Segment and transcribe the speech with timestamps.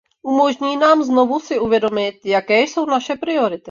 [0.23, 3.59] Umožní nám znovu si uvědomit, jaké jsou naše priority.